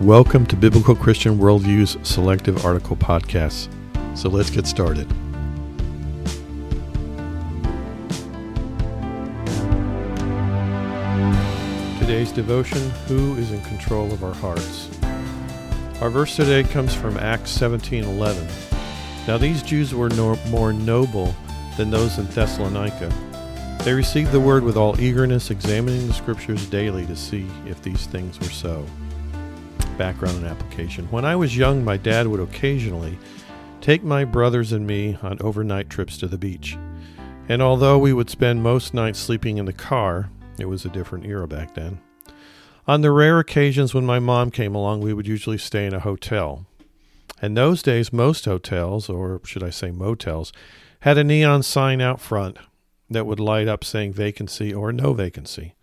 Welcome 0.00 0.44
to 0.46 0.56
Biblical 0.56 0.96
Christian 0.96 1.38
Worldview's 1.38 1.96
Selective 2.06 2.64
Article 2.64 2.96
Podcasts. 2.96 3.68
So 4.18 4.28
let's 4.28 4.50
get 4.50 4.66
started. 4.66 5.08
Today's 12.00 12.32
devotion 12.32 12.90
Who 13.06 13.36
is 13.36 13.52
in 13.52 13.60
control 13.62 14.12
of 14.12 14.24
our 14.24 14.34
hearts? 14.34 14.90
Our 16.02 16.10
verse 16.10 16.34
today 16.34 16.64
comes 16.64 16.92
from 16.92 17.16
Acts 17.16 17.52
17:11. 17.52 18.48
Now 19.28 19.38
these 19.38 19.62
Jews 19.62 19.94
were 19.94 20.08
no, 20.10 20.36
more 20.48 20.72
noble 20.72 21.36
than 21.76 21.90
those 21.90 22.18
in 22.18 22.26
Thessalonica. 22.26 23.14
They 23.84 23.92
received 23.92 24.32
the 24.32 24.40
word 24.40 24.64
with 24.64 24.76
all 24.76 25.00
eagerness, 25.00 25.52
examining 25.52 26.08
the 26.08 26.14
scriptures 26.14 26.66
daily 26.66 27.06
to 27.06 27.14
see 27.14 27.46
if 27.64 27.80
these 27.80 28.06
things 28.06 28.40
were 28.40 28.46
so. 28.50 28.84
Background 29.98 30.38
and 30.38 30.46
application. 30.46 31.06
When 31.10 31.24
I 31.24 31.36
was 31.36 31.56
young, 31.56 31.84
my 31.84 31.96
dad 31.96 32.26
would 32.26 32.40
occasionally 32.40 33.18
take 33.80 34.02
my 34.02 34.24
brothers 34.24 34.72
and 34.72 34.86
me 34.86 35.16
on 35.22 35.38
overnight 35.40 35.88
trips 35.88 36.18
to 36.18 36.26
the 36.26 36.38
beach. 36.38 36.76
And 37.48 37.62
although 37.62 37.98
we 37.98 38.12
would 38.12 38.30
spend 38.30 38.62
most 38.62 38.94
nights 38.94 39.18
sleeping 39.18 39.58
in 39.58 39.66
the 39.66 39.72
car, 39.72 40.30
it 40.58 40.66
was 40.66 40.84
a 40.84 40.88
different 40.88 41.26
era 41.26 41.46
back 41.46 41.74
then. 41.74 42.00
On 42.86 43.02
the 43.02 43.10
rare 43.10 43.38
occasions 43.38 43.94
when 43.94 44.04
my 44.04 44.18
mom 44.18 44.50
came 44.50 44.74
along, 44.74 45.00
we 45.00 45.12
would 45.12 45.26
usually 45.26 45.58
stay 45.58 45.86
in 45.86 45.94
a 45.94 46.00
hotel. 46.00 46.66
In 47.40 47.54
those 47.54 47.82
days, 47.82 48.12
most 48.12 48.46
hotels, 48.46 49.08
or 49.08 49.40
should 49.44 49.62
I 49.62 49.70
say 49.70 49.90
motels, 49.90 50.52
had 51.00 51.18
a 51.18 51.24
neon 51.24 51.62
sign 51.62 52.00
out 52.00 52.20
front 52.20 52.58
that 53.10 53.26
would 53.26 53.40
light 53.40 53.68
up 53.68 53.84
saying 53.84 54.12
vacancy 54.12 54.72
or 54.72 54.92
no 54.92 55.12
vacancy. 55.12 55.74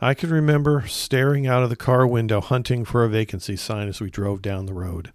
I 0.00 0.12
can 0.12 0.28
remember 0.28 0.86
staring 0.86 1.46
out 1.46 1.62
of 1.62 1.70
the 1.70 1.76
car 1.76 2.06
window 2.06 2.42
hunting 2.42 2.84
for 2.84 3.02
a 3.02 3.08
vacancy 3.08 3.56
sign 3.56 3.88
as 3.88 3.98
we 3.98 4.10
drove 4.10 4.42
down 4.42 4.66
the 4.66 4.74
road. 4.74 5.10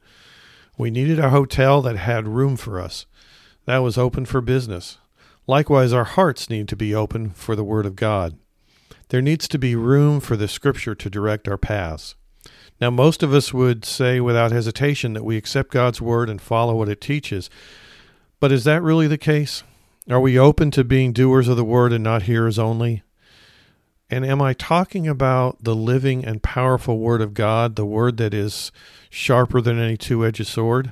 We 0.76 0.90
needed 0.90 1.20
a 1.20 1.30
hotel 1.30 1.84
that 1.84 1.98
had 1.98 2.28
room 2.28 2.58
for 2.58 2.80
us, 2.80 3.06
that 3.66 3.80
was 3.80 3.98
open 3.98 4.26
for 4.26 4.42
business. 4.42 4.98
Likewise, 5.46 5.94
our 5.94 6.04
hearts 6.04 6.50
need 6.50 6.68
to 6.70 6.76
be 6.76 6.96
open 6.96 7.30
for 7.30 7.56
the 7.56 7.64
Word 7.64 7.86
of 7.86 7.96
God. 7.96 8.40
There 9.10 9.22
needs 9.22 9.48
to 9.50 9.60
be 9.60 9.76
room 9.76 10.20
for 10.20 10.36
the 10.36 10.48
Scripture 10.48 10.96
to 10.96 11.10
direct 11.10 11.48
our 11.48 11.58
paths. 11.58 12.16
Now, 12.80 12.90
most 12.90 13.22
of 13.22 13.36
us 13.36 13.54
would 13.54 13.86
say 13.86 14.20
without 14.20 14.52
hesitation 14.52 15.14
that 15.14 15.26
we 15.26 15.38
accept 15.38 15.72
God's 15.72 16.02
Word 16.02 16.28
and 16.28 16.42
follow 16.42 16.76
what 16.76 16.90
it 16.90 17.02
teaches. 17.02 17.52
But 18.40 18.52
is 18.52 18.64
that 18.64 18.82
really 18.82 19.06
the 19.06 19.20
case? 19.20 19.62
Are 20.10 20.20
we 20.20 20.40
open 20.40 20.72
to 20.72 20.84
being 20.84 21.14
doers 21.14 21.48
of 21.48 21.58
the 21.58 21.64
Word 21.64 21.94
and 21.94 22.04
not 22.04 22.24
hearers 22.24 22.58
only? 22.58 23.04
And 24.12 24.26
am 24.26 24.42
I 24.42 24.52
talking 24.52 25.08
about 25.08 25.64
the 25.64 25.74
living 25.74 26.26
and 26.26 26.44
powerful 26.44 27.00
Word 27.00 27.22
of 27.22 27.34
God, 27.34 27.78
the 27.78 27.86
Word 27.86 28.18
that 28.18 28.34
is 28.34 28.70
sharper 29.10 29.62
than 29.62 29.80
any 29.80 29.96
two 29.96 30.26
edged 30.26 30.46
sword? 30.48 30.92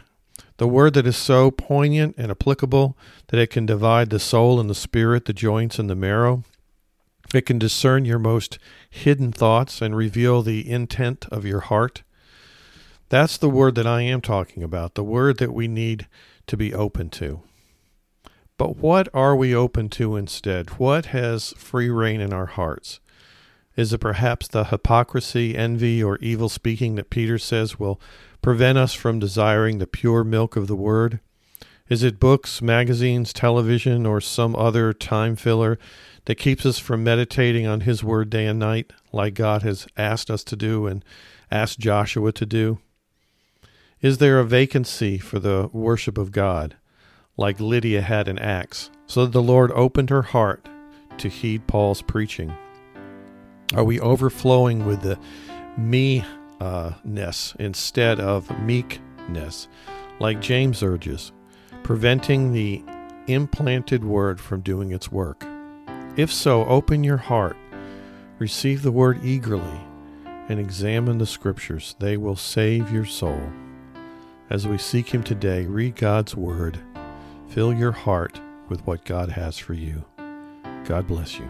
The 0.55 0.69
Word 0.69 0.93
that 0.93 1.05
is 1.05 1.17
so 1.17 1.51
poignant 1.51 2.15
and 2.17 2.31
applicable 2.31 2.97
that 3.27 3.37
it 3.37 3.49
can 3.49 3.65
divide 3.65 4.09
the 4.09 4.19
soul 4.19 4.57
and 4.57 4.69
the 4.69 4.75
spirit, 4.75 5.25
the 5.25 5.33
joints 5.33 5.77
and 5.77 5.89
the 5.89 5.95
marrow? 5.95 6.45
It 7.33 7.45
can 7.45 7.59
discern 7.59 8.05
your 8.05 8.19
most 8.19 8.57
hidden 8.89 9.33
thoughts 9.33 9.81
and 9.81 9.97
reveal 9.97 10.41
the 10.41 10.67
intent 10.69 11.25
of 11.29 11.45
your 11.45 11.59
heart. 11.59 12.03
That's 13.09 13.37
the 13.37 13.49
word 13.49 13.75
that 13.75 13.85
I 13.85 14.01
am 14.01 14.21
talking 14.21 14.63
about, 14.63 14.95
the 14.95 15.03
word 15.03 15.39
that 15.39 15.53
we 15.53 15.67
need 15.67 16.07
to 16.47 16.55
be 16.55 16.73
open 16.73 17.09
to. 17.09 17.41
But 18.57 18.77
what 18.77 19.09
are 19.13 19.35
we 19.35 19.53
open 19.53 19.89
to 19.89 20.15
instead? 20.15 20.69
What 20.79 21.07
has 21.07 21.53
free 21.57 21.89
rein 21.89 22.21
in 22.21 22.31
our 22.31 22.45
hearts? 22.45 23.01
Is 23.75 23.93
it 23.93 23.99
perhaps 23.99 24.47
the 24.47 24.65
hypocrisy, 24.65 25.55
envy, 25.55 26.03
or 26.03 26.17
evil 26.17 26.49
speaking 26.49 26.95
that 26.95 27.09
Peter 27.09 27.37
says 27.37 27.79
will 27.79 27.99
prevent 28.41 28.77
us 28.77 28.93
from 28.93 29.19
desiring 29.19 29.77
the 29.77 29.87
pure 29.87 30.23
milk 30.23 30.55
of 30.55 30.67
the 30.67 30.75
word? 30.75 31.19
Is 31.89 32.03
it 32.03 32.19
books, 32.19 32.61
magazines, 32.61 33.33
television, 33.33 34.05
or 34.05 34.21
some 34.21 34.55
other 34.55 34.93
time 34.93 35.35
filler 35.35 35.79
that 36.25 36.35
keeps 36.35 36.63
us 36.63 36.77
from 36.77 37.03
meditating 37.03 37.65
on 37.65 37.81
His 37.81 38.03
Word 38.03 38.29
day 38.29 38.45
and 38.45 38.59
night, 38.59 38.93
like 39.11 39.33
God 39.33 39.63
has 39.63 39.87
asked 39.97 40.29
us 40.29 40.43
to 40.45 40.55
do 40.55 40.85
and 40.85 41.03
asked 41.49 41.79
Joshua 41.79 42.31
to 42.33 42.45
do? 42.45 42.77
Is 44.01 44.19
there 44.19 44.39
a 44.39 44.45
vacancy 44.45 45.17
for 45.17 45.39
the 45.39 45.67
worship 45.73 46.19
of 46.19 46.31
God, 46.31 46.75
like 47.37 47.59
Lydia 47.59 48.01
had 48.03 48.27
in 48.27 48.37
Acts, 48.37 48.91
so 49.07 49.25
that 49.25 49.31
the 49.31 49.41
Lord 49.41 49.71
opened 49.71 50.11
her 50.11 50.21
heart 50.21 50.69
to 51.17 51.27
heed 51.27 51.65
Paul's 51.65 52.03
preaching? 52.03 52.53
Are 53.75 53.83
we 53.83 53.99
overflowing 53.99 54.85
with 54.85 55.01
the 55.03 55.19
me 55.77 56.25
ness 57.03 57.55
instead 57.59 58.19
of 58.19 58.49
meekness, 58.61 59.67
like 60.19 60.41
James 60.41 60.81
urges, 60.81 61.31
preventing 61.83 62.51
the 62.51 62.83
implanted 63.27 64.03
word 64.03 64.41
from 64.41 64.61
doing 64.61 64.91
its 64.91 65.11
work? 65.11 65.45
If 66.17 66.33
so, 66.33 66.65
open 66.65 67.03
your 67.03 67.17
heart, 67.17 67.55
receive 68.39 68.81
the 68.81 68.91
word 68.91 69.23
eagerly, 69.23 69.79
and 70.49 70.59
examine 70.59 71.19
the 71.19 71.27
scriptures. 71.27 71.95
They 71.99 72.17
will 72.17 72.35
save 72.35 72.91
your 72.91 73.05
soul. 73.05 73.51
As 74.49 74.67
we 74.67 74.79
seek 74.79 75.13
Him 75.13 75.21
today, 75.21 75.67
read 75.67 75.95
God's 75.95 76.35
word. 76.35 76.79
Fill 77.49 77.71
your 77.71 77.91
heart 77.91 78.41
with 78.67 78.85
what 78.87 79.05
God 79.05 79.29
has 79.29 79.59
for 79.59 79.75
you. 79.75 80.05
God 80.85 81.07
bless 81.07 81.37
you. 81.37 81.49